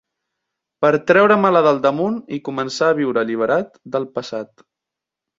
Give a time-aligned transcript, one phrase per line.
[0.83, 4.65] Per treure-me-la del damunt i començar a viure alliberat del passat.